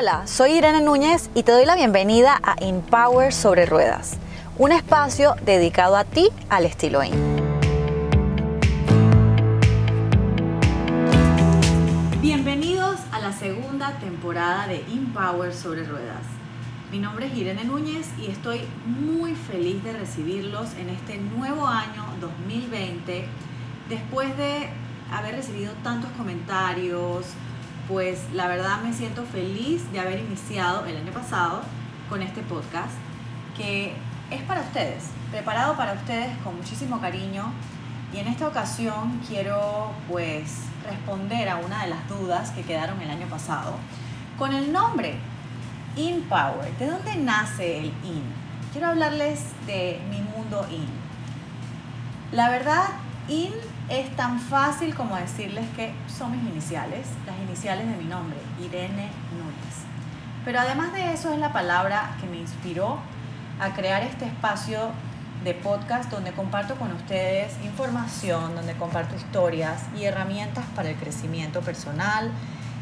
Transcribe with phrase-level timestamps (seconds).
[0.00, 4.16] Hola, soy Irene Núñez y te doy la bienvenida a Empower sobre Ruedas,
[4.56, 7.12] un espacio dedicado a ti al estilo IN.
[12.22, 16.22] Bienvenidos a la segunda temporada de Empower sobre Ruedas.
[16.90, 22.06] Mi nombre es Irene Núñez y estoy muy feliz de recibirlos en este nuevo año
[22.22, 23.26] 2020
[23.90, 24.70] después de
[25.12, 27.26] haber recibido tantos comentarios,
[27.90, 31.62] pues la verdad me siento feliz de haber iniciado el año pasado
[32.08, 32.92] con este podcast
[33.56, 33.92] que
[34.30, 37.52] es para ustedes, preparado para ustedes con muchísimo cariño
[38.14, 43.10] y en esta ocasión quiero pues responder a una de las dudas que quedaron el
[43.10, 43.74] año pasado
[44.38, 45.16] con el nombre
[45.96, 46.72] In Power.
[46.78, 48.22] ¿De dónde nace el In?
[48.72, 50.86] Quiero hablarles de mi mundo In.
[52.30, 52.84] La verdad,
[53.30, 53.52] In
[53.88, 59.08] es tan fácil como decirles que son mis iniciales, las iniciales de mi nombre, Irene
[59.30, 59.76] Núñez.
[60.44, 62.98] Pero además de eso es la palabra que me inspiró
[63.60, 64.90] a crear este espacio
[65.44, 71.60] de podcast donde comparto con ustedes información, donde comparto historias y herramientas para el crecimiento
[71.60, 72.32] personal,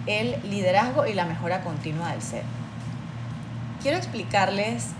[0.06, 2.44] el liderazgo y la mejora continua del ser.
[3.82, 4.92] Quiero explicarles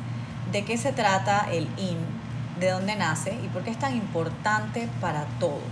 [0.52, 2.17] de qué se trata el IN,
[2.60, 5.62] de dónde nace y por qué es tan importante para todos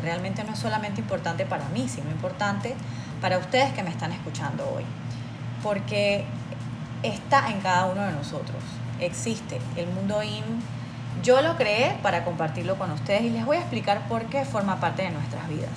[0.00, 2.74] realmente no es solamente importante para mí, sino importante
[3.20, 4.84] para ustedes que me están escuchando hoy.
[5.62, 6.24] Porque
[7.02, 8.62] está en cada uno de nosotros.
[9.00, 10.44] Existe el mundo IN.
[11.22, 14.80] Yo lo creé para compartirlo con ustedes y les voy a explicar por qué forma
[14.80, 15.70] parte de nuestras vidas.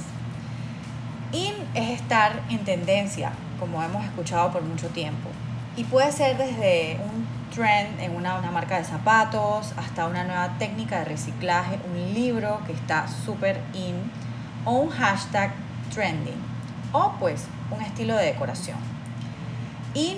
[1.32, 5.30] IN es estar en tendencia, como hemos escuchado por mucho tiempo.
[5.78, 10.58] Y puede ser desde un trend en una, una, marca de zapatos, hasta una nueva
[10.58, 14.12] técnica de reciclaje, un libro que está súper in,
[14.66, 15.52] o un hashtag
[15.94, 16.42] trending,
[16.92, 18.78] o pues un estilo de decoración.
[19.94, 20.18] In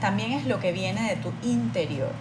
[0.00, 2.12] también es lo que viene de tu interior,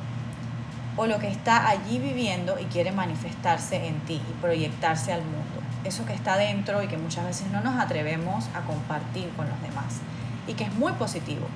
[0.97, 5.61] o lo que está allí viviendo y quiere manifestarse en ti y proyectarse al mundo.
[5.83, 9.61] Eso que está dentro y que muchas veces no nos atrevemos a compartir con los
[9.61, 9.99] demás
[10.45, 11.47] y que es muy positivo.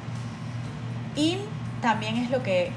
[1.16, 1.40] In
[1.82, 2.72] también es lo que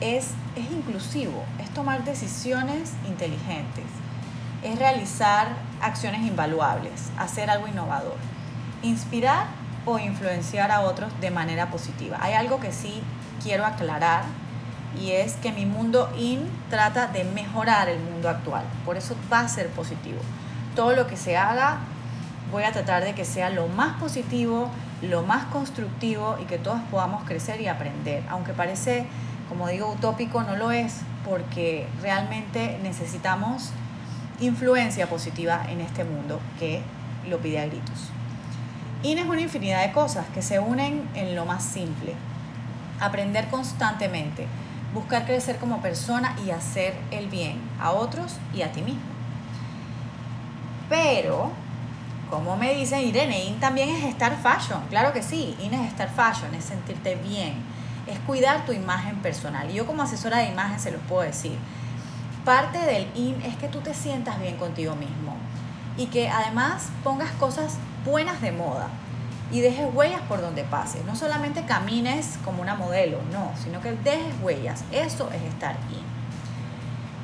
[0.00, 3.84] es, es inclusivo, es tomar decisiones inteligentes,
[4.62, 5.48] es realizar
[5.80, 8.16] acciones invaluables, hacer algo innovador,
[8.82, 9.46] inspirar
[9.84, 12.18] o influenciar a otros de manera positiva.
[12.20, 13.02] Hay algo que sí
[13.42, 14.24] quiero aclarar
[15.00, 19.40] y es que mi mundo in trata de mejorar el mundo actual, por eso va
[19.40, 20.20] a ser positivo.
[20.74, 21.78] Todo lo que se haga
[22.50, 24.70] voy a tratar de que sea lo más positivo,
[25.02, 28.22] lo más constructivo y que todos podamos crecer y aprender.
[28.28, 29.06] Aunque parece,
[29.48, 33.70] como digo, utópico, no lo es, porque realmente necesitamos
[34.40, 36.82] influencia positiva en este mundo que
[37.28, 38.10] lo pide a gritos.
[39.02, 42.14] IN es una infinidad de cosas que se unen en lo más simple.
[43.00, 44.46] Aprender constantemente,
[44.92, 49.00] buscar crecer como persona y hacer el bien a otros y a ti mismo.
[50.90, 51.50] Pero
[52.30, 54.80] como me dicen, Irene, IN también es estar fashion.
[54.88, 57.54] Claro que sí, IN es estar fashion, es sentirte bien,
[58.06, 59.70] es cuidar tu imagen personal.
[59.70, 61.58] Y yo como asesora de imagen se los puedo decir.
[62.44, 65.36] Parte del IN es que tú te sientas bien contigo mismo
[65.96, 68.88] y que además pongas cosas buenas de moda
[69.52, 71.04] y dejes huellas por donde pases.
[71.04, 74.84] No solamente camines como una modelo, no, sino que dejes huellas.
[74.92, 76.19] Eso es estar IN.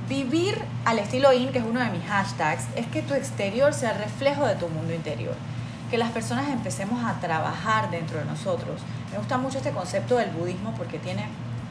[0.09, 3.91] Vivir al estilo IN, que es uno de mis hashtags, es que tu exterior sea
[3.91, 5.34] el reflejo de tu mundo interior.
[5.91, 8.81] Que las personas empecemos a trabajar dentro de nosotros.
[9.11, 11.27] Me gusta mucho este concepto del budismo porque tiene,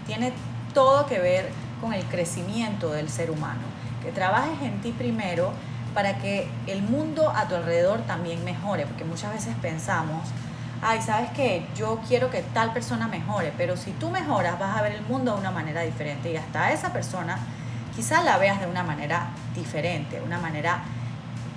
[0.06, 0.34] tiene
[0.74, 3.62] todo que ver con el crecimiento del ser humano.
[4.04, 5.54] Que trabajes en ti primero
[5.94, 8.86] para que el mundo a tu alrededor también mejore.
[8.86, 10.28] Porque muchas veces pensamos,
[10.82, 11.66] ay, ¿sabes qué?
[11.78, 15.34] Yo quiero que tal persona mejore, pero si tú mejoras vas a ver el mundo
[15.36, 17.40] de una manera diferente y hasta esa persona
[17.96, 20.84] quizá la veas de una manera diferente, una manera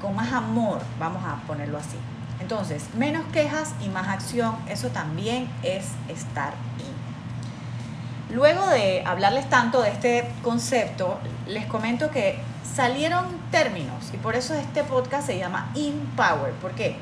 [0.01, 1.97] con más amor, vamos a ponerlo así.
[2.41, 8.37] Entonces, menos quejas y más acción, eso también es estar in.
[8.37, 14.55] Luego de hablarles tanto de este concepto, les comento que salieron términos y por eso
[14.55, 16.53] este podcast se llama In Power.
[16.61, 16.97] ¿Por qué?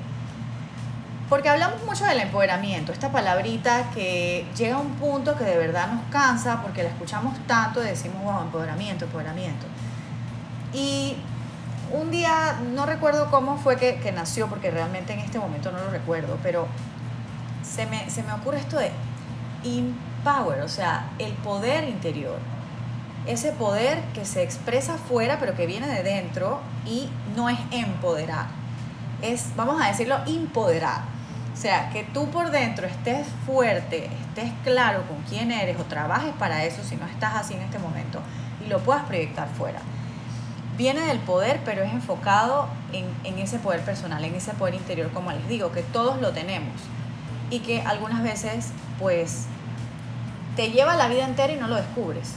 [1.28, 5.88] Porque hablamos mucho del empoderamiento, esta palabrita que llega a un punto que de verdad
[5.88, 9.67] nos cansa porque la escuchamos tanto y decimos, wow, empoderamiento, empoderamiento.
[10.73, 11.17] Y
[11.93, 15.90] un día, no recuerdo cómo fue que, nació, porque realmente en este momento no lo
[15.90, 16.69] recuerdo, pero
[17.64, 18.93] se me, se me ocurre esto de
[19.64, 22.38] empower, o sea, el poder interior.
[23.26, 28.46] Ese poder que se expresa afuera, pero que viene de dentro y no es empoderar.
[29.23, 31.15] Es, vamos a decirlo, empoderar
[31.56, 36.34] O sea, que tú por dentro estés fuerte, estés claro con quién eres o trabajes
[36.38, 38.20] para eso si no estás así en este momento
[38.62, 39.80] y lo puedas proyectar fuera.
[40.76, 45.10] Viene del poder, pero es enfocado en, en ese poder personal, en ese poder interior,
[45.12, 46.74] como les digo, que todos lo tenemos
[47.48, 49.46] y que algunas veces pues
[50.56, 52.32] te lleva la vida entera y no lo descubres.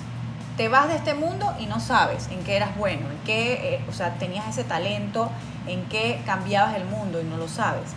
[0.56, 3.82] Te vas de este mundo y no sabes en qué eras bueno, en qué, eh,
[3.90, 5.30] o sea, tenías ese talento,
[5.68, 7.94] en qué cambiabas el mundo y no lo sabes.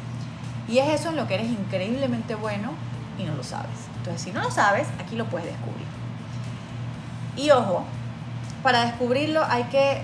[0.72, 2.70] Y es eso en lo que eres increíblemente bueno
[3.18, 3.68] y no lo sabes.
[3.98, 5.86] Entonces, si no lo sabes, aquí lo puedes descubrir.
[7.36, 7.84] Y ojo,
[8.62, 10.00] para descubrirlo hay que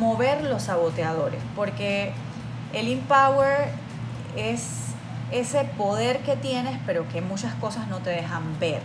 [0.00, 2.12] mover los saboteadores, porque
[2.72, 3.70] el Empower
[4.36, 4.86] es
[5.30, 8.82] ese poder que tienes, pero que muchas cosas no te dejan ver.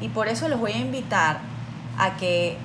[0.00, 1.38] Y por eso los voy a invitar
[1.98, 2.58] a que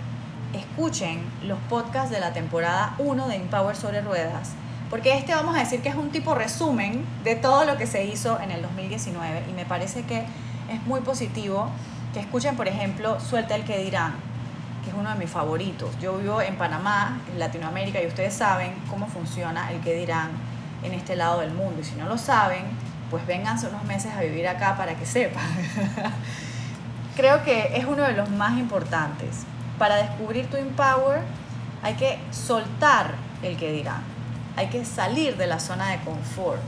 [0.53, 4.53] escuchen los podcasts de la temporada 1 de Empower sobre Ruedas,
[4.89, 8.05] porque este vamos a decir que es un tipo resumen de todo lo que se
[8.05, 10.25] hizo en el 2019 y me parece que
[10.69, 11.69] es muy positivo
[12.13, 14.13] que escuchen, por ejemplo, Suelta el que dirán,
[14.83, 15.89] que es uno de mis favoritos.
[15.99, 20.29] Yo vivo en Panamá, en Latinoamérica, y ustedes saben cómo funciona el que dirán
[20.83, 21.81] en este lado del mundo.
[21.81, 22.63] Y si no lo saben,
[23.11, 25.43] pues vénganse unos meses a vivir acá para que sepan.
[27.15, 29.43] Creo que es uno de los más importantes.
[29.77, 31.21] Para descubrir tu Empower
[31.83, 33.13] hay que soltar
[33.43, 34.18] el que dirán.
[34.59, 36.59] Hay que salir de la zona de confort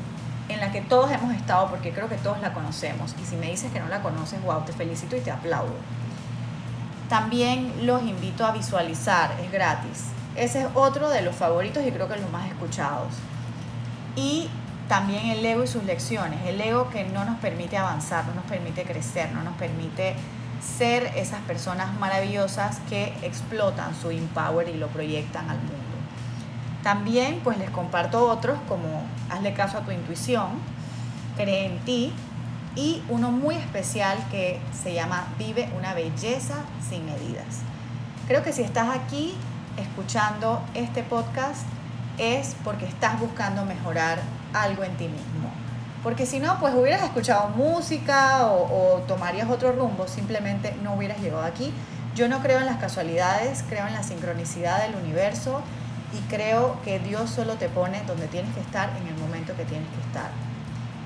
[0.47, 3.13] en la que todos hemos estado porque creo que todos la conocemos.
[3.21, 5.73] Y si me dices que no la conoces, wow, te felicito y te aplaudo.
[7.09, 10.05] También los invito a visualizar, es gratis.
[10.37, 13.13] Ese es otro de los favoritos y creo que los más escuchados.
[14.15, 14.47] Y
[14.87, 18.45] también el ego y sus lecciones, el ego que no nos permite avanzar, no nos
[18.45, 20.15] permite crecer, no nos permite
[20.61, 25.90] ser esas personas maravillosas que explotan su empower y lo proyectan al mundo.
[26.83, 30.49] También pues les comparto otros como hazle caso a tu intuición,
[31.37, 32.13] cree en ti
[32.75, 36.55] y uno muy especial que se llama Vive una belleza
[36.87, 37.61] sin medidas.
[38.27, 39.35] Creo que si estás aquí
[39.77, 41.65] escuchando este podcast
[42.17, 44.19] es porque estás buscando mejorar
[44.53, 45.51] algo en ti mismo.
[46.03, 51.43] Porque si no, pues hubieras escuchado música o, tomarías otro rumbo, simplemente no hubieras llegado
[51.43, 51.71] aquí.
[52.15, 55.61] Yo no creo en las casualidades, creo en la sincronicidad del universo
[56.13, 59.65] y creo que Dios solo te pone donde tienes que estar en el momento que
[59.65, 60.29] tienes que estar.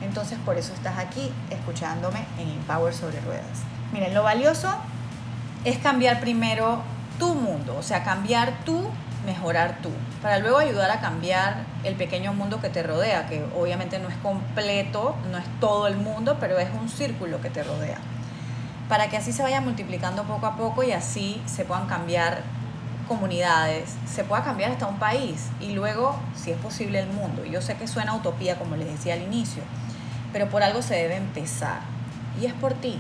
[0.01, 3.63] Entonces por eso estás aquí escuchándome en Empower sobre ruedas.
[3.93, 4.69] Miren, lo valioso
[5.63, 6.81] es cambiar primero
[7.19, 8.89] tu mundo, o sea, cambiar tu
[9.25, 9.89] mejorar tú,
[10.21, 14.15] para luego ayudar a cambiar el pequeño mundo que te rodea, que obviamente no es
[14.17, 17.97] completo, no es todo el mundo, pero es un círculo que te rodea.
[18.87, 22.43] Para que así se vaya multiplicando poco a poco y así se puedan cambiar
[23.05, 27.45] comunidades, se pueda cambiar hasta un país y luego, si es posible, el mundo.
[27.45, 29.63] Yo sé que suena utopía, como les decía al inicio,
[30.33, 31.79] pero por algo se debe empezar.
[32.41, 32.97] Y es por ti,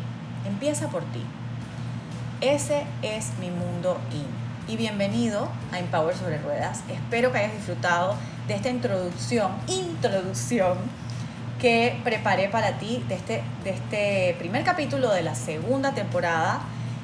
[0.47, 1.23] empieza por ti.
[2.41, 6.81] Ese es mi mundo in y bienvenido a Empower sobre Ruedas.
[6.89, 8.15] Espero que hayas disfrutado
[8.47, 10.77] de esta introducción, introducción
[11.59, 16.61] que preparé para ti de este, de este primer capítulo de la segunda temporada.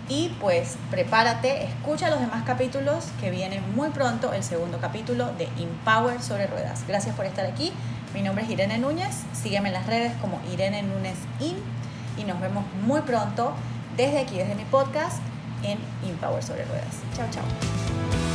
[0.09, 5.47] Y pues prepárate, escucha los demás capítulos que viene muy pronto el segundo capítulo de
[5.57, 6.83] Empower sobre Ruedas.
[6.87, 7.71] Gracias por estar aquí.
[8.13, 9.15] Mi nombre es Irene Núñez.
[9.33, 11.55] Sígueme en las redes como Irene Núñez In
[12.17, 13.53] y nos vemos muy pronto
[13.95, 15.21] desde aquí, desde mi podcast
[15.63, 16.97] en Empower sobre ruedas.
[17.15, 18.30] Chao, chao.